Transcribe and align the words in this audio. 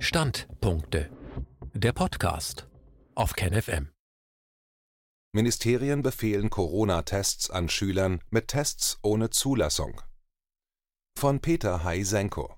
Standpunkte. 0.00 1.10
Der 1.74 1.92
Podcast 1.92 2.68
auf 3.16 3.32
KenFM. 3.32 3.90
Ministerien 5.32 6.02
befehlen 6.02 6.50
Corona-Tests 6.50 7.50
an 7.50 7.68
Schülern 7.68 8.20
mit 8.30 8.46
Tests 8.46 9.00
ohne 9.02 9.30
Zulassung. 9.30 10.00
Von 11.18 11.40
Peter 11.40 11.82
Haisenko. 11.82 12.54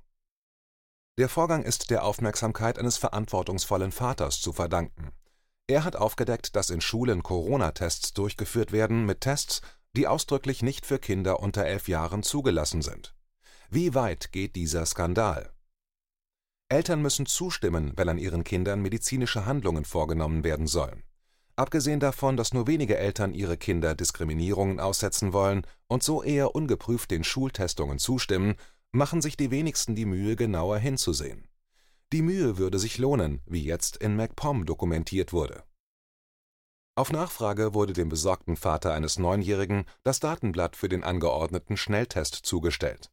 Der 1.16 1.30
Vorgang 1.30 1.62
ist 1.62 1.88
der 1.88 2.04
Aufmerksamkeit 2.04 2.78
eines 2.78 2.98
verantwortungsvollen 2.98 3.90
Vaters 3.90 4.42
zu 4.42 4.52
verdanken. 4.52 5.10
Er 5.66 5.84
hat 5.84 5.96
aufgedeckt, 5.96 6.54
dass 6.56 6.68
in 6.68 6.82
Schulen 6.82 7.22
Corona-Tests 7.22 8.12
durchgeführt 8.12 8.70
werden 8.70 9.06
mit 9.06 9.22
Tests, 9.22 9.62
die 9.96 10.06
ausdrücklich 10.06 10.62
nicht 10.62 10.84
für 10.84 10.98
Kinder 10.98 11.40
unter 11.40 11.64
elf 11.64 11.88
Jahren 11.88 12.22
zugelassen 12.22 12.82
sind. 12.82 13.14
Wie 13.70 13.94
weit 13.94 14.30
geht 14.30 14.56
dieser 14.56 14.84
Skandal? 14.84 15.54
Eltern 16.70 17.02
müssen 17.02 17.26
zustimmen, 17.26 17.92
wenn 17.96 18.08
an 18.08 18.16
ihren 18.16 18.44
Kindern 18.44 18.80
medizinische 18.80 19.44
Handlungen 19.44 19.84
vorgenommen 19.84 20.44
werden 20.44 20.68
sollen. 20.68 21.02
Abgesehen 21.56 21.98
davon, 21.98 22.36
dass 22.36 22.54
nur 22.54 22.68
wenige 22.68 22.96
Eltern 22.96 23.34
ihre 23.34 23.56
Kinder 23.56 23.96
Diskriminierungen 23.96 24.78
aussetzen 24.78 25.32
wollen 25.32 25.66
und 25.88 26.04
so 26.04 26.22
eher 26.22 26.54
ungeprüft 26.54 27.10
den 27.10 27.24
Schultestungen 27.24 27.98
zustimmen, 27.98 28.54
machen 28.92 29.20
sich 29.20 29.36
die 29.36 29.50
wenigsten 29.50 29.96
die 29.96 30.06
Mühe, 30.06 30.36
genauer 30.36 30.78
hinzusehen. 30.78 31.48
Die 32.12 32.22
Mühe 32.22 32.56
würde 32.56 32.78
sich 32.78 32.98
lohnen, 32.98 33.40
wie 33.46 33.64
jetzt 33.64 33.96
in 33.96 34.14
MacPom 34.14 34.64
dokumentiert 34.64 35.32
wurde. 35.32 35.64
Auf 36.94 37.10
Nachfrage 37.10 37.74
wurde 37.74 37.94
dem 37.94 38.08
besorgten 38.08 38.56
Vater 38.56 38.94
eines 38.94 39.18
Neunjährigen 39.18 39.86
das 40.04 40.20
Datenblatt 40.20 40.76
für 40.76 40.88
den 40.88 41.02
angeordneten 41.02 41.76
Schnelltest 41.76 42.34
zugestellt. 42.34 43.10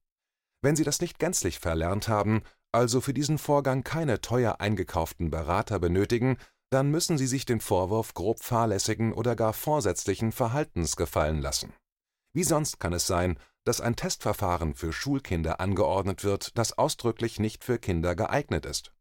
Wenn 0.61 0.75
sie 0.75 0.83
das 0.83 1.01
nicht 1.01 1.19
gänzlich 1.19 1.59
verlernt 1.59 2.07
haben, 2.07 2.41
also 2.77 3.01
für 3.01 3.13
diesen 3.13 3.39
Vorgang 3.39 3.83
keine 3.83 4.21
teuer 4.21 4.61
eingekauften 4.61 5.31
Berater 5.31 5.79
benötigen, 5.79 6.37
dann 6.69 6.91
müssen 6.91 7.17
sie 7.17 7.25
sich 7.25 7.45
den 7.45 7.59
Vorwurf 7.59 8.13
grob 8.13 8.43
fahrlässigen 8.43 9.13
oder 9.13 9.35
gar 9.35 9.53
vorsätzlichen 9.53 10.31
Verhaltens 10.31 10.95
gefallen 10.95 11.41
lassen. 11.41 11.73
Wie 12.33 12.43
sonst 12.43 12.79
kann 12.79 12.93
es 12.93 13.07
sein, 13.07 13.39
dass 13.63 13.81
ein 13.81 13.95
Testverfahren 13.95 14.75
für 14.75 14.93
Schulkinder 14.93 15.59
angeordnet 15.59 16.23
wird, 16.23 16.57
das 16.57 16.77
ausdrücklich 16.77 17.39
nicht 17.39 17.63
für 17.63 17.79
Kinder 17.79 18.15
geeignet 18.15 18.65
ist? 18.65 18.93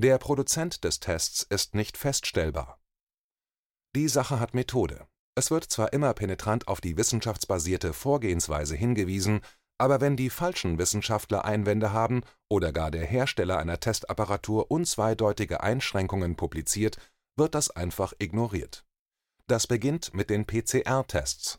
Der 0.00 0.18
Produzent 0.18 0.82
des 0.82 0.98
Tests 0.98 1.46
ist 1.48 1.74
nicht 1.74 1.96
feststellbar. 1.96 2.80
Die 3.94 4.08
Sache 4.08 4.40
hat 4.40 4.54
Methode. 4.54 5.06
Es 5.36 5.50
wird 5.50 5.64
zwar 5.64 5.92
immer 5.92 6.12
penetrant 6.14 6.66
auf 6.66 6.80
die 6.80 6.96
wissenschaftsbasierte 6.96 7.92
Vorgehensweise 7.92 8.74
hingewiesen, 8.74 9.40
aber 9.82 10.00
wenn 10.00 10.16
die 10.16 10.30
falschen 10.30 10.78
Wissenschaftler 10.78 11.44
Einwände 11.44 11.92
haben 11.92 12.20
oder 12.48 12.70
gar 12.72 12.92
der 12.92 13.04
Hersteller 13.04 13.58
einer 13.58 13.80
Testapparatur 13.80 14.70
unzweideutige 14.70 15.60
Einschränkungen 15.60 16.36
publiziert, 16.36 16.98
wird 17.34 17.56
das 17.56 17.68
einfach 17.68 18.12
ignoriert. 18.20 18.84
Das 19.48 19.66
beginnt 19.66 20.14
mit 20.14 20.30
den 20.30 20.46
PCR-Tests. 20.46 21.58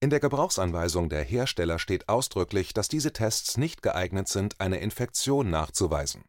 In 0.00 0.10
der 0.10 0.20
Gebrauchsanweisung 0.20 1.08
der 1.08 1.22
Hersteller 1.22 1.78
steht 1.78 2.10
ausdrücklich, 2.10 2.74
dass 2.74 2.88
diese 2.88 3.14
Tests 3.14 3.56
nicht 3.56 3.80
geeignet 3.80 4.28
sind, 4.28 4.60
eine 4.60 4.80
Infektion 4.80 5.48
nachzuweisen. 5.48 6.26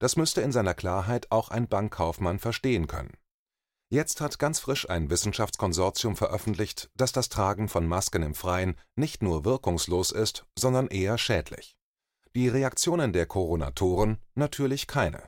Das 0.00 0.16
müsste 0.16 0.40
in 0.40 0.50
seiner 0.50 0.74
Klarheit 0.74 1.30
auch 1.30 1.50
ein 1.50 1.68
Bankkaufmann 1.68 2.40
verstehen 2.40 2.88
können 2.88 3.16
Jetzt 3.94 4.20
hat 4.20 4.40
ganz 4.40 4.58
frisch 4.58 4.90
ein 4.90 5.08
Wissenschaftskonsortium 5.08 6.16
veröffentlicht, 6.16 6.90
dass 6.96 7.12
das 7.12 7.28
Tragen 7.28 7.68
von 7.68 7.86
Masken 7.86 8.24
im 8.24 8.34
Freien 8.34 8.74
nicht 8.96 9.22
nur 9.22 9.44
wirkungslos 9.44 10.10
ist, 10.10 10.46
sondern 10.58 10.88
eher 10.88 11.16
schädlich. 11.16 11.76
Die 12.34 12.48
Reaktionen 12.48 13.12
der 13.12 13.26
Koronatoren 13.26 14.18
natürlich 14.34 14.88
keine. 14.88 15.22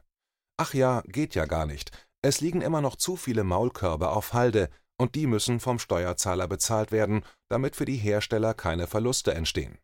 Ach 0.57 0.75
ja, 0.75 1.05
geht 1.07 1.37
ja 1.37 1.45
gar 1.45 1.65
nicht. 1.65 1.93
Es 2.23 2.41
liegen 2.41 2.61
immer 2.61 2.81
noch 2.81 2.97
zu 2.97 3.15
viele 3.15 3.45
Maulkörbe 3.45 4.11
auf 4.11 4.33
Halde, 4.33 4.69
und 4.99 5.15
die 5.15 5.29
müssen 5.29 5.61
vom 5.61 5.79
Steuerzahler 5.79 6.49
bezahlt 6.49 6.91
werden, 6.91 7.25
damit 7.49 7.77
für 7.77 7.85
die 7.85 7.95
Hersteller 7.95 8.53
keine 8.53 8.89
Verluste 8.89 9.33
entstehen. 9.33 9.79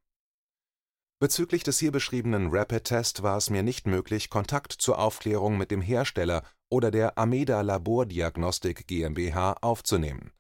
Bezüglich 1.21 1.63
des 1.63 1.79
hier 1.79 1.93
beschriebenen 1.93 2.49
Rapid-Test 2.51 3.23
war 3.23 3.37
es 3.37 3.49
mir 3.49 3.63
nicht 3.63 3.87
möglich, 3.87 4.29
Kontakt 4.29 4.73
zur 4.73 4.99
Aufklärung 4.99 5.57
mit 5.57 5.71
dem 5.71 5.83
Hersteller 5.83 6.43
oder 6.73 6.91
der 6.91 7.19
Ameda 7.19 7.61
Labordiagnostik 7.61 8.87
GmbH 8.87 9.59
aufzunehmen. 9.61 10.33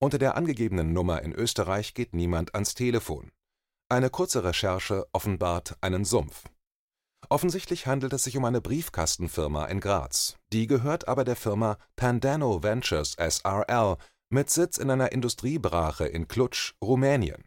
Unter 0.00 0.18
der 0.18 0.36
angegebenen 0.36 0.92
Nummer 0.92 1.22
in 1.22 1.32
Österreich 1.32 1.94
geht 1.94 2.14
niemand 2.14 2.54
ans 2.54 2.74
Telefon. 2.74 3.30
Eine 3.88 4.10
kurze 4.10 4.42
Recherche 4.42 5.06
offenbart 5.12 5.76
einen 5.80 6.04
Sumpf. 6.04 6.44
Offensichtlich 7.28 7.86
handelt 7.86 8.12
es 8.12 8.24
sich 8.24 8.36
um 8.36 8.44
eine 8.44 8.60
Briefkastenfirma 8.60 9.66
in 9.66 9.78
Graz. 9.78 10.36
Die 10.52 10.66
gehört 10.66 11.06
aber 11.06 11.24
der 11.24 11.36
Firma 11.36 11.78
Pandano 11.94 12.62
Ventures 12.62 13.14
SRL 13.16 13.98
mit 14.30 14.50
Sitz 14.50 14.78
in 14.78 14.90
einer 14.90 15.12
Industriebrache 15.12 16.06
in 16.06 16.26
Cluj, 16.26 16.72
Rumänien. 16.82 17.44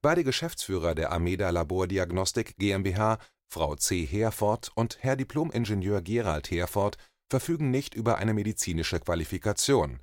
Beide 0.00 0.24
Geschäftsführer 0.24 0.94
der 0.94 1.12
Ameda 1.12 1.50
Labordiagnostik 1.50 2.56
GmbH, 2.56 3.18
Frau 3.50 3.76
C. 3.76 4.04
Herford 4.04 4.70
und 4.74 4.98
Herr 5.02 5.16
Diplomingenieur 5.16 6.02
Gerald 6.02 6.50
Herford, 6.50 6.96
verfügen 7.28 7.70
nicht 7.70 7.94
über 7.94 8.18
eine 8.18 8.34
medizinische 8.34 9.00
Qualifikation. 9.00 10.00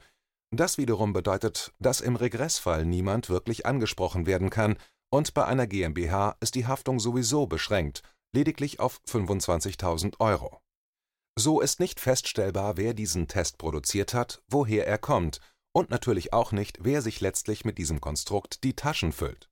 Das 0.51 0.77
wiederum 0.77 1.13
bedeutet, 1.13 1.73
dass 1.79 2.01
im 2.01 2.15
Regressfall 2.15 2.85
niemand 2.85 3.29
wirklich 3.29 3.65
angesprochen 3.65 4.25
werden 4.25 4.49
kann, 4.49 4.77
und 5.11 5.33
bei 5.33 5.45
einer 5.45 5.67
GmbH 5.67 6.35
ist 6.39 6.55
die 6.55 6.67
Haftung 6.67 6.99
sowieso 6.99 7.47
beschränkt, 7.47 8.01
lediglich 8.33 8.79
auf 8.79 8.99
25.000 9.07 10.19
Euro. 10.19 10.59
So 11.37 11.61
ist 11.61 11.79
nicht 11.79 11.99
feststellbar, 11.99 12.77
wer 12.77 12.93
diesen 12.93 13.27
Test 13.27 13.57
produziert 13.57 14.13
hat, 14.13 14.41
woher 14.47 14.87
er 14.87 14.97
kommt 14.97 15.39
und 15.73 15.89
natürlich 15.89 16.31
auch 16.31 16.51
nicht, 16.51 16.79
wer 16.81 17.01
sich 17.01 17.19
letztlich 17.19 17.65
mit 17.65 17.77
diesem 17.77 17.99
Konstrukt 17.99 18.63
die 18.63 18.75
Taschen 18.75 19.11
füllt. 19.11 19.49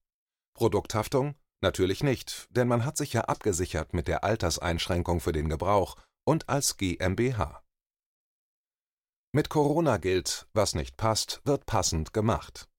Produkthaftung? 0.53 1.35
Natürlich 1.61 2.03
nicht, 2.03 2.47
denn 2.51 2.67
man 2.67 2.85
hat 2.85 2.97
sich 2.97 3.13
ja 3.13 3.21
abgesichert 3.21 3.93
mit 3.93 4.07
der 4.07 4.23
Alterseinschränkung 4.23 5.19
für 5.19 5.31
den 5.31 5.49
Gebrauch 5.49 5.97
und 6.25 6.49
als 6.49 6.77
GmbH. 6.77 7.62
Mit 9.35 9.49
Corona 9.49 9.97
gilt, 9.97 10.47
was 10.53 10.75
nicht 10.75 10.95
passt, 10.95 11.41
wird 11.43 11.65
passend 11.65 12.13
gemacht. 12.13 12.69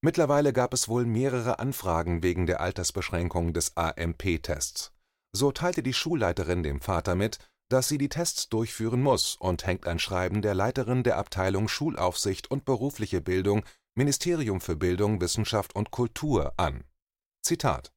Mittlerweile 0.00 0.52
gab 0.52 0.74
es 0.74 0.88
wohl 0.88 1.06
mehrere 1.06 1.60
Anfragen 1.60 2.24
wegen 2.24 2.46
der 2.46 2.60
Altersbeschränkung 2.60 3.52
des 3.52 3.76
AMP-Tests. 3.76 4.92
So 5.30 5.52
teilte 5.52 5.84
die 5.84 5.92
Schulleiterin 5.92 6.64
dem 6.64 6.80
Vater 6.80 7.14
mit, 7.14 7.38
dass 7.70 7.86
sie 7.86 7.96
die 7.96 8.08
Tests 8.08 8.48
durchführen 8.48 9.00
muss 9.00 9.36
und 9.36 9.64
hängt 9.64 9.86
ein 9.86 10.00
Schreiben 10.00 10.42
der 10.42 10.54
Leiterin 10.54 11.04
der 11.04 11.16
Abteilung 11.16 11.68
Schulaufsicht 11.68 12.50
und 12.50 12.64
berufliche 12.64 13.20
Bildung, 13.20 13.64
Ministerium 13.94 14.60
für 14.60 14.74
Bildung, 14.74 15.20
Wissenschaft 15.20 15.76
und 15.76 15.92
Kultur 15.92 16.54
an. 16.56 16.82
Zitat 17.40 17.92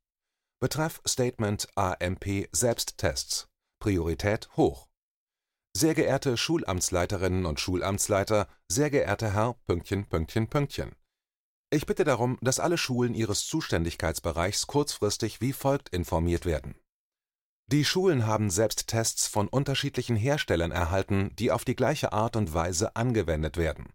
Betreff 0.62 1.02
Statement 1.08 1.68
AMP 1.76 2.48
Selbsttests 2.52 3.48
Priorität 3.80 4.56
hoch 4.56 4.85
sehr 5.76 5.94
geehrte 5.94 6.38
Schulamtsleiterinnen 6.38 7.46
und 7.46 7.60
Schulamtsleiter, 7.60 8.48
sehr 8.70 8.90
geehrter 8.90 9.34
Herr 9.34 9.56
Pünktchen, 9.68 10.06
Pünktchen, 10.08 10.48
Pünktchen. 10.48 10.96
Ich 11.70 11.86
bitte 11.86 12.06
darum, 12.06 12.38
dass 12.42 12.62
alle 12.62 12.78
Schulen 12.78 13.14
Ihres 13.14 13.46
Zuständigkeitsbereichs 13.46 14.68
kurzfristig 14.68 15.42
wie 15.42 15.52
folgt 15.52 15.90
informiert 15.90 16.46
werden. 16.46 16.76
Die 17.68 17.84
Schulen 17.84 18.26
haben 18.26 18.50
selbst 18.50 18.88
Tests 18.88 19.28
von 19.28 19.50
unterschiedlichen 19.50 20.16
Herstellern 20.16 20.72
erhalten, 20.72 21.36
die 21.36 21.52
auf 21.52 21.66
die 21.66 21.76
gleiche 21.76 22.14
Art 22.14 22.38
und 22.38 22.54
Weise 22.54 22.96
angewendet 22.96 23.58
werden. 23.58 23.92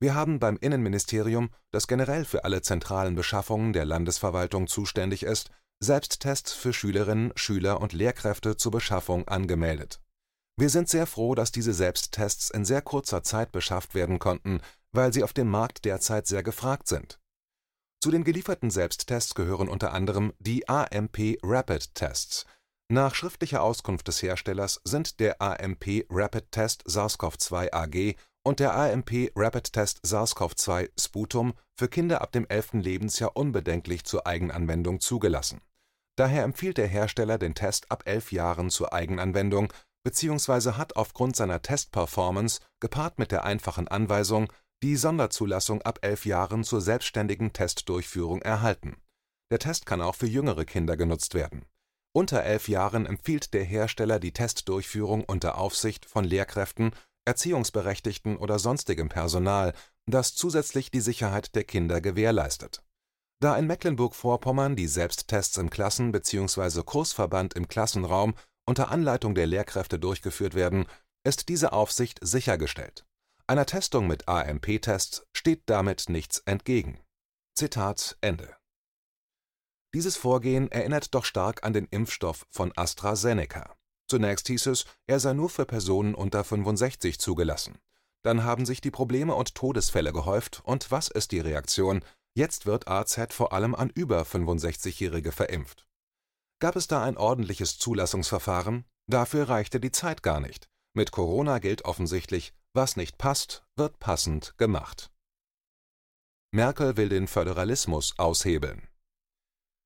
Wir 0.00 0.14
haben 0.14 0.38
beim 0.38 0.58
Innenministerium, 0.58 1.48
das 1.70 1.86
generell 1.86 2.26
für 2.26 2.44
alle 2.44 2.60
zentralen 2.60 3.14
Beschaffungen 3.14 3.72
der 3.72 3.86
Landesverwaltung 3.86 4.66
zuständig 4.66 5.22
ist, 5.22 5.48
Selbsttests 5.80 6.52
für 6.52 6.74
Schülerinnen, 6.74 7.32
Schüler 7.36 7.80
und 7.80 7.94
Lehrkräfte 7.94 8.56
zur 8.58 8.72
Beschaffung 8.72 9.26
angemeldet. 9.28 10.01
Wir 10.58 10.68
sind 10.68 10.88
sehr 10.88 11.06
froh, 11.06 11.34
dass 11.34 11.52
diese 11.52 11.72
Selbsttests 11.72 12.50
in 12.50 12.64
sehr 12.64 12.82
kurzer 12.82 13.22
Zeit 13.22 13.52
beschafft 13.52 13.94
werden 13.94 14.18
konnten, 14.18 14.60
weil 14.92 15.12
sie 15.12 15.24
auf 15.24 15.32
dem 15.32 15.48
Markt 15.48 15.84
derzeit 15.84 16.26
sehr 16.26 16.42
gefragt 16.42 16.88
sind. 16.88 17.18
Zu 18.02 18.10
den 18.10 18.24
gelieferten 18.24 18.70
Selbsttests 18.70 19.34
gehören 19.34 19.68
unter 19.68 19.92
anderem 19.92 20.32
die 20.38 20.68
AMP 20.68 21.38
Rapid 21.42 21.94
Tests. 21.94 22.46
Nach 22.90 23.14
schriftlicher 23.14 23.62
Auskunft 23.62 24.08
des 24.08 24.22
Herstellers 24.22 24.80
sind 24.84 25.20
der 25.20 25.40
AMP 25.40 26.04
Rapid 26.10 26.50
Test 26.50 26.84
SARS-CoV-2 26.86 27.72
AG 27.72 28.16
und 28.44 28.60
der 28.60 28.74
AMP 28.74 29.30
Rapid 29.34 29.72
Test 29.72 30.00
SARS-CoV-2 30.04 30.90
Sputum 31.00 31.54
für 31.78 31.88
Kinder 31.88 32.20
ab 32.20 32.32
dem 32.32 32.46
11. 32.46 32.74
Lebensjahr 32.74 33.36
unbedenklich 33.36 34.04
zur 34.04 34.26
Eigenanwendung 34.26 35.00
zugelassen. 35.00 35.60
Daher 36.16 36.42
empfiehlt 36.42 36.76
der 36.76 36.88
Hersteller 36.88 37.38
den 37.38 37.54
Test 37.54 37.90
ab 37.90 38.02
elf 38.04 38.32
Jahren 38.32 38.68
zur 38.68 38.92
Eigenanwendung 38.92 39.72
bzw. 40.04 40.72
hat 40.72 40.96
aufgrund 40.96 41.36
seiner 41.36 41.62
Testperformance 41.62 42.60
gepaart 42.80 43.18
mit 43.18 43.32
der 43.32 43.44
einfachen 43.44 43.88
Anweisung 43.88 44.52
die 44.82 44.96
Sonderzulassung 44.96 45.82
ab 45.82 46.00
elf 46.02 46.26
Jahren 46.26 46.64
zur 46.64 46.80
selbstständigen 46.80 47.52
Testdurchführung 47.52 48.42
erhalten. 48.42 48.96
Der 49.50 49.58
Test 49.58 49.86
kann 49.86 50.00
auch 50.00 50.16
für 50.16 50.26
jüngere 50.26 50.64
Kinder 50.64 50.96
genutzt 50.96 51.34
werden. 51.34 51.64
Unter 52.14 52.42
elf 52.42 52.68
Jahren 52.68 53.06
empfiehlt 53.06 53.54
der 53.54 53.64
Hersteller 53.64 54.18
die 54.18 54.32
Testdurchführung 54.32 55.24
unter 55.24 55.56
Aufsicht 55.56 56.04
von 56.04 56.24
Lehrkräften, 56.24 56.92
Erziehungsberechtigten 57.24 58.36
oder 58.36 58.58
sonstigem 58.58 59.08
Personal, 59.08 59.72
das 60.06 60.34
zusätzlich 60.34 60.90
die 60.90 61.00
Sicherheit 61.00 61.54
der 61.54 61.64
Kinder 61.64 62.00
gewährleistet. 62.00 62.82
Da 63.40 63.56
in 63.56 63.66
Mecklenburg-Vorpommern 63.66 64.76
die 64.76 64.88
Selbsttests 64.88 65.56
im 65.56 65.70
Klassen 65.70 66.12
bzw. 66.12 66.82
Kursverband 66.82 67.54
im 67.54 67.68
Klassenraum 67.68 68.34
unter 68.66 68.90
Anleitung 68.90 69.34
der 69.34 69.46
Lehrkräfte 69.46 69.98
durchgeführt 69.98 70.54
werden, 70.54 70.86
ist 71.24 71.48
diese 71.48 71.72
Aufsicht 71.72 72.18
sichergestellt 72.22 73.04
einer 73.52 73.66
Testung 73.66 74.06
mit 74.06 74.28
AMP-Tests 74.28 75.26
steht 75.34 75.64
damit 75.66 76.08
nichts 76.08 76.38
entgegen. 76.46 76.98
Zitat 77.54 78.16
Ende. 78.22 78.56
Dieses 79.92 80.16
Vorgehen 80.16 80.72
erinnert 80.72 81.14
doch 81.14 81.26
stark 81.26 81.62
an 81.62 81.74
den 81.74 81.86
Impfstoff 81.86 82.46
von 82.48 82.72
AstraZeneca. 82.74 83.76
Zunächst 84.08 84.46
hieß 84.46 84.66
es, 84.68 84.86
er 85.06 85.20
sei 85.20 85.34
nur 85.34 85.50
für 85.50 85.66
Personen 85.66 86.14
unter 86.14 86.44
65 86.44 87.18
zugelassen. 87.18 87.76
Dann 88.22 88.42
haben 88.42 88.64
sich 88.64 88.80
die 88.80 88.90
Probleme 88.90 89.34
und 89.34 89.54
Todesfälle 89.54 90.14
gehäuft 90.14 90.62
und 90.64 90.90
was 90.90 91.08
ist 91.08 91.32
die 91.32 91.40
Reaktion? 91.40 92.02
Jetzt 92.34 92.64
wird 92.64 92.88
AZ 92.88 93.34
vor 93.34 93.52
allem 93.52 93.74
an 93.74 93.90
über 93.90 94.22
65-Jährige 94.22 95.32
verimpft. 95.32 95.86
Gab 96.62 96.76
es 96.76 96.86
da 96.86 97.02
ein 97.02 97.16
ordentliches 97.16 97.76
Zulassungsverfahren? 97.78 98.84
Dafür 99.08 99.48
reichte 99.48 99.80
die 99.80 99.90
Zeit 99.90 100.22
gar 100.22 100.38
nicht. 100.38 100.68
Mit 100.94 101.10
Corona 101.10 101.58
gilt 101.58 101.84
offensichtlich, 101.84 102.54
was 102.72 102.94
nicht 102.94 103.18
passt, 103.18 103.64
wird 103.74 103.98
passend 103.98 104.56
gemacht. 104.58 105.10
Merkel 106.52 106.96
will 106.96 107.08
den 107.08 107.26
Föderalismus 107.26 108.16
aushebeln. 108.16 108.86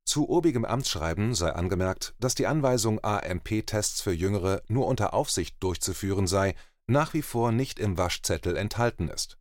Zu 0.05 0.29
obigem 0.29 0.67
Amtsschreiben 0.67 1.35
sei 1.35 1.51
angemerkt, 1.51 2.15
dass 2.21 2.35
die 2.35 2.47
Anweisung, 2.47 3.03
AMP-Tests 3.03 4.03
für 4.03 4.13
Jüngere 4.13 4.63
nur 4.69 4.87
unter 4.87 5.15
Aufsicht 5.15 5.57
durchzuführen 5.61 6.27
sei, 6.27 6.55
nach 6.87 7.15
wie 7.15 7.23
vor 7.23 7.53
nicht 7.53 7.79
im 7.79 7.97
Waschzettel 7.97 8.55
enthalten 8.55 9.09
ist. 9.09 9.39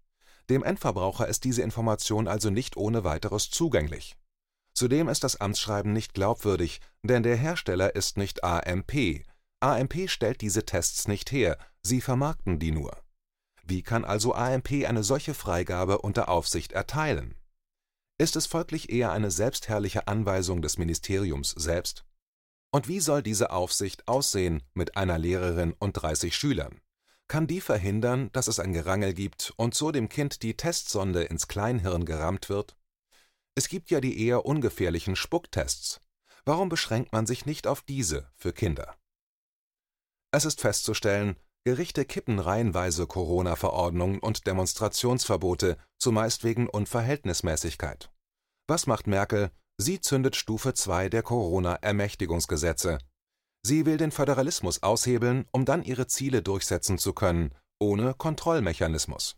Dem 0.49 0.63
Endverbraucher 0.63 1.27
ist 1.27 1.43
diese 1.43 1.63
Information 1.63 2.29
also 2.29 2.49
nicht 2.49 2.77
ohne 2.77 3.03
weiteres 3.03 3.49
zugänglich. 3.49 4.15
Zudem 4.75 5.07
ist 5.07 5.23
das 5.23 5.39
Amtsschreiben 5.39 5.93
nicht 5.93 6.13
glaubwürdig, 6.13 6.81
denn 7.01 7.23
der 7.23 7.37
Hersteller 7.37 7.95
ist 7.95 8.17
nicht 8.17 8.43
AMP. 8.43 9.23
AMP 9.61 10.09
stellt 10.09 10.41
diese 10.41 10.65
Tests 10.65 11.07
nicht 11.07 11.31
her, 11.31 11.57
sie 11.81 12.01
vermarkten 12.01 12.59
die 12.59 12.71
nur. 12.71 13.01
Wie 13.63 13.81
kann 13.81 14.03
also 14.03 14.35
AMP 14.35 14.85
eine 14.85 15.03
solche 15.03 15.33
Freigabe 15.33 15.99
unter 15.99 16.27
Aufsicht 16.27 16.73
erteilen? 16.73 17.35
Ist 18.17 18.35
es 18.35 18.45
folglich 18.45 18.89
eher 18.91 19.11
eine 19.11 19.31
selbstherrliche 19.31 20.07
Anweisung 20.07 20.61
des 20.61 20.77
Ministeriums 20.77 21.51
selbst? 21.51 22.05
Und 22.71 22.89
wie 22.89 22.99
soll 22.99 23.23
diese 23.23 23.51
Aufsicht 23.51 24.07
aussehen 24.09 24.61
mit 24.73 24.97
einer 24.97 25.17
Lehrerin 25.17 25.73
und 25.79 25.93
30 25.93 26.35
Schülern? 26.35 26.81
Kann 27.27 27.47
die 27.47 27.61
verhindern, 27.61 28.29
dass 28.33 28.47
es 28.47 28.59
ein 28.59 28.73
Gerangel 28.73 29.13
gibt 29.13 29.53
und 29.55 29.73
so 29.73 29.91
dem 29.91 30.09
Kind 30.09 30.43
die 30.43 30.55
Testsonde 30.55 31.23
ins 31.23 31.47
Kleinhirn 31.47 32.05
gerammt 32.05 32.49
wird? 32.49 32.75
Es 33.55 33.69
gibt 33.69 33.89
ja 33.89 34.01
die 34.01 34.19
eher 34.25 34.45
ungefährlichen 34.45 35.15
Spucktests. 35.15 36.01
Warum 36.43 36.67
beschränkt 36.69 37.13
man 37.13 37.25
sich 37.25 37.45
nicht 37.45 37.67
auf 37.67 37.81
diese 37.81 38.29
für 38.35 38.51
Kinder? 38.51 38.95
Es 40.31 40.43
ist 40.43 40.59
festzustellen, 40.59 41.37
Gerichte 41.63 42.05
kippen 42.05 42.37
reihenweise 42.37 43.07
Corona-Verordnungen 43.07 44.19
und 44.19 44.45
Demonstrationsverbote, 44.45 45.77
zumeist 45.97 46.43
wegen 46.43 46.67
Unverhältnismäßigkeit. 46.67 48.11
Was 48.67 48.85
macht 48.85 49.07
Merkel? 49.07 49.51
Sie 49.77 49.99
zündet 49.99 50.35
Stufe 50.35 50.73
2 50.73 51.09
der 51.09 51.23
Corona-Ermächtigungsgesetze. 51.23 52.99
Sie 53.63 53.85
will 53.85 53.97
den 53.97 54.11
Föderalismus 54.11 54.83
aushebeln, 54.83 55.45
um 55.51 55.65
dann 55.65 55.81
ihre 55.81 56.05
Ziele 56.05 56.43
durchsetzen 56.43 56.97
zu 56.97 57.13
können, 57.13 57.51
ohne 57.79 58.13
Kontrollmechanismus. 58.13 59.37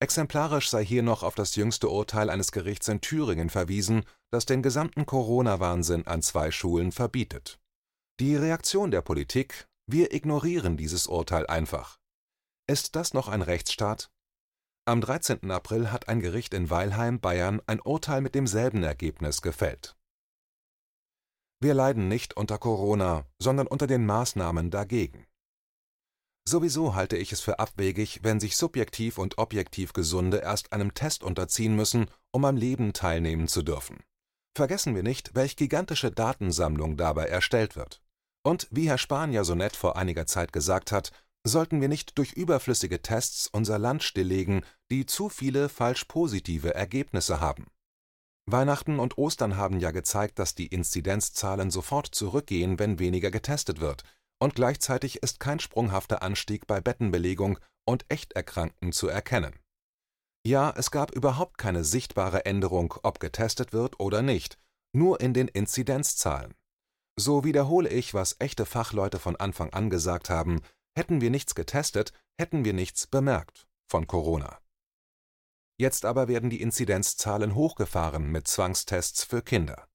Exemplarisch 0.00 0.70
sei 0.70 0.84
hier 0.84 1.02
noch 1.02 1.22
auf 1.22 1.34
das 1.34 1.56
jüngste 1.56 1.88
Urteil 1.88 2.30
eines 2.30 2.52
Gerichts 2.52 2.88
in 2.88 3.00
Thüringen 3.00 3.50
verwiesen, 3.50 4.04
das 4.30 4.46
den 4.46 4.62
gesamten 4.62 5.06
Corona-Wahnsinn 5.06 6.06
an 6.06 6.22
zwei 6.22 6.50
Schulen 6.50 6.90
verbietet. 6.90 7.60
Die 8.18 8.34
Reaktion 8.34 8.90
der 8.90 9.02
Politik 9.02 9.66
wir 9.92 10.14
ignorieren 10.14 10.76
dieses 10.76 11.08
Urteil 11.08 11.48
einfach. 11.48 11.98
Ist 12.68 12.94
das 12.94 13.12
noch 13.12 13.26
ein 13.26 13.42
Rechtsstaat? 13.42 14.08
Am 14.84 15.00
13. 15.00 15.50
April 15.50 15.90
hat 15.90 16.08
ein 16.08 16.20
Gericht 16.20 16.54
in 16.54 16.70
Weilheim, 16.70 17.18
Bayern, 17.18 17.60
ein 17.66 17.80
Urteil 17.80 18.20
mit 18.20 18.36
demselben 18.36 18.84
Ergebnis 18.84 19.42
gefällt. 19.42 19.96
Wir 21.58 21.74
leiden 21.74 22.06
nicht 22.06 22.36
unter 22.36 22.56
Corona, 22.58 23.26
sondern 23.42 23.66
unter 23.66 23.88
den 23.88 24.06
Maßnahmen 24.06 24.70
dagegen. 24.70 25.26
Sowieso 26.50 26.96
halte 26.96 27.16
ich 27.16 27.30
es 27.30 27.40
für 27.40 27.60
abwegig, 27.60 28.24
wenn 28.24 28.40
sich 28.40 28.56
subjektiv 28.56 29.18
und 29.18 29.38
objektiv 29.38 29.92
Gesunde 29.92 30.38
erst 30.38 30.72
einem 30.72 30.94
Test 30.94 31.22
unterziehen 31.22 31.76
müssen, 31.76 32.10
um 32.32 32.44
am 32.44 32.56
Leben 32.56 32.92
teilnehmen 32.92 33.46
zu 33.46 33.62
dürfen. 33.62 34.02
Vergessen 34.56 34.96
wir 34.96 35.04
nicht, 35.04 35.36
welch 35.36 35.54
gigantische 35.54 36.10
Datensammlung 36.10 36.96
dabei 36.96 37.26
erstellt 37.26 37.76
wird. 37.76 38.02
Und 38.42 38.66
wie 38.72 38.88
Herr 38.88 38.98
ja 39.30 39.44
so 39.44 39.54
nett 39.54 39.76
vor 39.76 39.94
einiger 39.94 40.26
Zeit 40.26 40.52
gesagt 40.52 40.90
hat, 40.90 41.12
sollten 41.44 41.80
wir 41.80 41.86
nicht 41.86 42.18
durch 42.18 42.32
überflüssige 42.32 43.00
Tests 43.00 43.46
unser 43.46 43.78
Land 43.78 44.02
stilllegen, 44.02 44.64
die 44.90 45.06
zu 45.06 45.28
viele 45.28 45.68
falsch 45.68 46.06
positive 46.06 46.74
Ergebnisse 46.74 47.40
haben. 47.40 47.68
Weihnachten 48.46 48.98
und 48.98 49.18
Ostern 49.18 49.56
haben 49.56 49.78
ja 49.78 49.92
gezeigt, 49.92 50.40
dass 50.40 50.56
die 50.56 50.66
Inzidenzzahlen 50.66 51.70
sofort 51.70 52.08
zurückgehen, 52.08 52.80
wenn 52.80 52.98
weniger 52.98 53.30
getestet 53.30 53.80
wird, 53.80 54.02
und 54.40 54.54
gleichzeitig 54.54 55.22
ist 55.22 55.38
kein 55.38 55.60
sprunghafter 55.60 56.22
Anstieg 56.22 56.66
bei 56.66 56.80
Bettenbelegung 56.80 57.58
und 57.84 58.04
Echterkrankten 58.08 58.92
zu 58.92 59.08
erkennen. 59.08 59.54
Ja, 60.46 60.72
es 60.76 60.90
gab 60.90 61.10
überhaupt 61.12 61.58
keine 61.58 61.84
sichtbare 61.84 62.46
Änderung, 62.46 62.94
ob 63.02 63.20
getestet 63.20 63.72
wird 63.72 64.00
oder 64.00 64.22
nicht, 64.22 64.58
nur 64.92 65.20
in 65.20 65.34
den 65.34 65.48
Inzidenzzahlen. 65.48 66.54
So 67.18 67.44
wiederhole 67.44 67.90
ich, 67.90 68.14
was 68.14 68.36
echte 68.38 68.64
Fachleute 68.64 69.18
von 69.18 69.36
Anfang 69.36 69.70
an 69.70 69.90
gesagt 69.90 70.30
haben, 70.30 70.62
hätten 70.96 71.20
wir 71.20 71.30
nichts 71.30 71.54
getestet, 71.54 72.12
hätten 72.40 72.64
wir 72.64 72.72
nichts 72.72 73.06
bemerkt 73.06 73.68
von 73.90 74.06
Corona. 74.06 74.58
Jetzt 75.78 76.04
aber 76.04 76.28
werden 76.28 76.50
die 76.50 76.62
Inzidenzzahlen 76.62 77.54
hochgefahren 77.54 78.30
mit 78.30 78.48
Zwangstests 78.48 79.24
für 79.24 79.42
Kinder. 79.42 79.89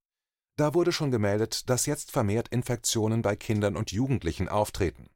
Da 0.58 0.74
wurde 0.74 0.92
schon 0.92 1.12
gemeldet, 1.12 1.70
dass 1.70 1.86
jetzt 1.86 2.12
vermehrt 2.12 2.48
Infektionen 2.50 3.22
bei 3.22 3.36
Kindern 3.36 3.76
und 3.76 3.92
Jugendlichen 3.92 4.48
auftreten. 4.48 5.10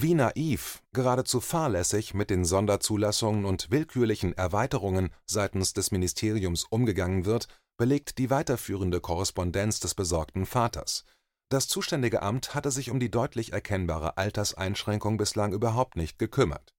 Wie 0.00 0.14
naiv, 0.14 0.80
geradezu 0.92 1.40
fahrlässig 1.40 2.14
mit 2.14 2.30
den 2.30 2.44
Sonderzulassungen 2.44 3.44
und 3.44 3.72
willkürlichen 3.72 4.32
Erweiterungen 4.32 5.10
seitens 5.26 5.72
des 5.72 5.90
Ministeriums 5.90 6.62
umgegangen 6.70 7.24
wird, 7.24 7.48
belegt 7.76 8.18
die 8.18 8.30
weiterführende 8.30 9.00
Korrespondenz 9.00 9.80
des 9.80 9.96
besorgten 9.96 10.46
Vaters. 10.46 11.04
Das 11.50 11.66
zuständige 11.66 12.22
Amt 12.22 12.54
hatte 12.54 12.70
sich 12.70 12.90
um 12.90 13.00
die 13.00 13.10
deutlich 13.10 13.52
erkennbare 13.52 14.16
Alterseinschränkung 14.16 15.16
bislang 15.16 15.52
überhaupt 15.52 15.96
nicht 15.96 16.20
gekümmert. 16.20 16.76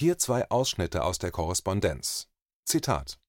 Hier 0.00 0.18
zwei 0.18 0.50
Ausschnitte 0.50 1.04
aus 1.04 1.20
der 1.20 1.30
Korrespondenz. 1.30 2.26
Zitat 2.64 3.20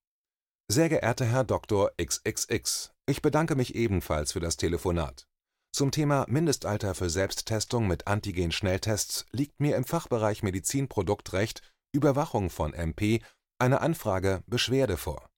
Sehr 0.68 0.90
geehrter 0.90 1.26
Herr 1.26 1.44
Dr. 1.44 1.92
XXX, 2.02 2.92
ich 3.06 3.22
bedanke 3.22 3.56
mich 3.56 3.76
ebenfalls 3.76 4.32
für 4.32 4.40
das 4.40 4.58
Telefonat. 4.58 5.28
Zum 5.72 5.92
Thema 5.92 6.26
Mindestalter 6.28 6.96
für 6.96 7.10
Selbsttestung 7.10 7.88
mit 7.88 8.08
Antigen-Schnelltests 8.08 9.26
liegt 9.32 9.60
mir 9.60 9.76
im 9.76 9.84
Fachbereich 9.84 10.42
Medizinproduktrecht 10.44 11.62
Überwachung 11.94 12.50
von 12.50 12.74
MP 12.74 13.22
eine 13.60 13.82
Anfrage 13.82 14.44
Beschwerde 14.48 14.98
vor. 14.98 15.30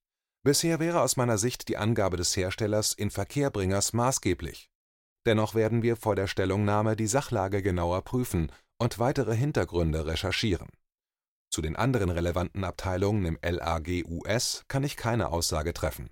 Bisher 0.42 0.80
wäre 0.80 1.02
aus 1.02 1.16
meiner 1.16 1.36
Sicht 1.36 1.68
die 1.68 1.76
Angabe 1.76 2.16
des 2.16 2.34
Herstellers 2.36 2.94
Inverkehrbringers 2.94 3.92
maßgeblich. 3.92 4.70
Dennoch 5.26 5.54
werden 5.54 5.82
wir 5.82 5.96
vor 5.96 6.16
der 6.16 6.26
Stellungnahme 6.26 6.96
die 6.96 7.06
Sachlage 7.06 7.62
genauer 7.62 8.02
prüfen 8.02 8.50
und 8.78 8.98
weitere 8.98 9.36
Hintergründe 9.36 10.06
recherchieren. 10.06 10.68
Zu 11.50 11.60
den 11.60 11.76
anderen 11.76 12.08
relevanten 12.08 12.64
Abteilungen 12.64 13.26
im 13.26 13.38
LAG-US 13.42 14.64
kann 14.68 14.84
ich 14.84 14.96
keine 14.96 15.28
Aussage 15.28 15.74
treffen 15.74 16.08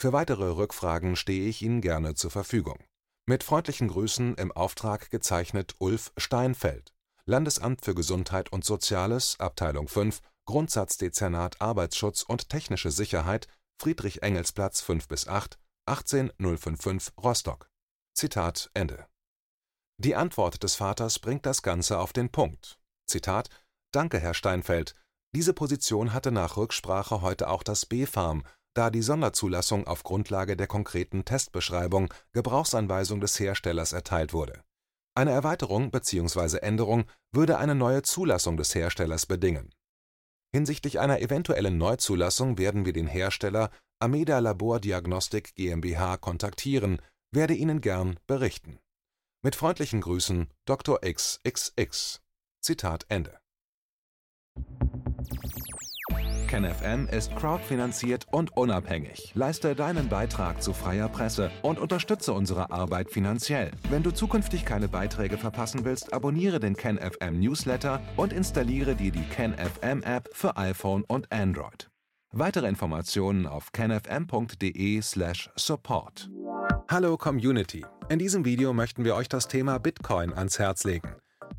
für 0.00 0.14
weitere 0.14 0.48
Rückfragen 0.48 1.14
stehe 1.14 1.46
ich 1.46 1.60
Ihnen 1.60 1.82
gerne 1.82 2.14
zur 2.14 2.30
Verfügung. 2.30 2.78
Mit 3.26 3.44
freundlichen 3.44 3.88
Grüßen 3.88 4.34
im 4.34 4.52
Auftrag 4.52 5.10
gezeichnet 5.10 5.74
Ulf 5.78 6.12
Steinfeld, 6.16 6.92
Landesamt 7.26 7.84
für 7.84 7.94
Gesundheit 7.94 8.52
und 8.52 8.64
Soziales, 8.64 9.38
Abteilung 9.38 9.88
5, 9.88 10.20
Grundsatzdezernat 10.46 11.60
Arbeitsschutz 11.60 12.22
und 12.22 12.48
technische 12.48 12.90
Sicherheit, 12.90 13.46
Friedrich-Engels-Platz 13.80 14.80
5 14.80 15.08
bis 15.08 15.28
8, 15.28 15.58
18055 15.86 17.14
Rostock. 17.22 17.70
Zitat 18.14 18.70
Ende. 18.74 19.06
Die 19.98 20.16
Antwort 20.16 20.62
des 20.62 20.74
Vaters 20.74 21.18
bringt 21.18 21.46
das 21.46 21.62
Ganze 21.62 21.98
auf 21.98 22.12
den 22.12 22.30
Punkt. 22.30 22.78
Zitat 23.06 23.48
Danke, 23.92 24.18
Herr 24.18 24.34
Steinfeld. 24.34 24.94
Diese 25.32 25.52
Position 25.52 26.12
hatte 26.12 26.32
nach 26.32 26.56
Rücksprache 26.56 27.22
heute 27.22 27.48
auch 27.48 27.62
das 27.62 27.86
BfArM 27.86 28.44
da 28.74 28.90
die 28.90 29.02
Sonderzulassung 29.02 29.86
auf 29.86 30.02
Grundlage 30.02 30.56
der 30.56 30.66
konkreten 30.66 31.24
Testbeschreibung 31.24 32.12
Gebrauchsanweisung 32.32 33.20
des 33.20 33.38
Herstellers 33.38 33.92
erteilt 33.92 34.32
wurde. 34.32 34.62
Eine 35.14 35.32
Erweiterung 35.32 35.90
bzw. 35.90 36.58
Änderung 36.58 37.04
würde 37.32 37.58
eine 37.58 37.74
neue 37.74 38.02
Zulassung 38.02 38.56
des 38.56 38.74
Herstellers 38.74 39.26
bedingen. 39.26 39.74
Hinsichtlich 40.52 40.98
einer 40.98 41.20
eventuellen 41.20 41.78
Neuzulassung 41.78 42.58
werden 42.58 42.84
wir 42.84 42.92
den 42.92 43.06
Hersteller 43.06 43.70
Ameda 44.00 44.38
Labor 44.38 44.80
Diagnostik 44.80 45.54
GmbH 45.54 46.16
kontaktieren, 46.16 47.02
werde 47.32 47.54
Ihnen 47.54 47.80
gern 47.80 48.18
berichten. 48.26 48.78
Mit 49.42 49.56
freundlichen 49.56 50.00
Grüßen 50.00 50.48
Dr. 50.64 51.00
XXX. 51.00 52.22
Zitat 52.60 53.06
Ende 53.08 53.38
KenFM 56.50 57.06
ist 57.06 57.34
crowdfinanziert 57.36 58.26
und 58.32 58.56
unabhängig. 58.56 59.30
Leiste 59.36 59.76
deinen 59.76 60.08
Beitrag 60.08 60.60
zu 60.60 60.72
freier 60.72 61.08
Presse 61.08 61.52
und 61.62 61.78
unterstütze 61.78 62.32
unsere 62.32 62.72
Arbeit 62.72 63.08
finanziell. 63.08 63.70
Wenn 63.88 64.02
du 64.02 64.10
zukünftig 64.10 64.64
keine 64.64 64.88
Beiträge 64.88 65.38
verpassen 65.38 65.84
willst, 65.84 66.12
abonniere 66.12 66.58
den 66.58 66.74
KenFM 66.74 67.38
Newsletter 67.38 68.02
und 68.16 68.32
installiere 68.32 68.96
dir 68.96 69.12
die 69.12 69.22
KenFM 69.22 70.02
App 70.02 70.28
für 70.32 70.56
iPhone 70.56 71.04
und 71.04 71.30
Android. 71.30 71.88
Weitere 72.32 72.66
Informationen 72.66 73.46
auf 73.46 73.70
kenfm.de/support. 73.70 76.30
Hallo 76.88 77.16
Community. 77.16 77.86
In 78.08 78.18
diesem 78.18 78.44
Video 78.44 78.72
möchten 78.72 79.04
wir 79.04 79.14
euch 79.14 79.28
das 79.28 79.46
Thema 79.46 79.78
Bitcoin 79.78 80.32
ans 80.32 80.58
Herz 80.58 80.82
legen. 80.82 81.14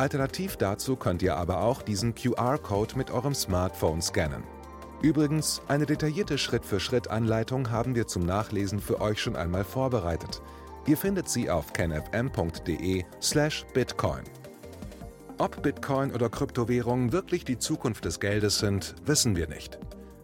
Alternativ 0.00 0.56
dazu 0.56 0.96
könnt 0.96 1.20
ihr 1.20 1.36
aber 1.36 1.60
auch 1.60 1.82
diesen 1.82 2.14
QR-Code 2.14 2.96
mit 2.96 3.10
eurem 3.10 3.34
Smartphone 3.34 4.00
scannen. 4.00 4.44
Übrigens, 5.02 5.60
eine 5.68 5.84
detaillierte 5.84 6.38
Schritt-für-Schritt-Anleitung 6.38 7.70
haben 7.70 7.94
wir 7.94 8.06
zum 8.06 8.24
Nachlesen 8.24 8.80
für 8.80 9.02
euch 9.02 9.20
schon 9.20 9.36
einmal 9.36 9.62
vorbereitet. 9.62 10.40
Ihr 10.86 10.96
findet 10.96 11.28
sie 11.28 11.50
auf 11.50 11.74
kenfm.de/bitcoin. 11.74 14.24
Ob 15.36 15.62
Bitcoin 15.62 16.14
oder 16.14 16.30
Kryptowährungen 16.30 17.12
wirklich 17.12 17.44
die 17.44 17.58
Zukunft 17.58 18.06
des 18.06 18.20
Geldes 18.20 18.58
sind, 18.58 18.94
wissen 19.04 19.36
wir 19.36 19.48
nicht. 19.48 19.78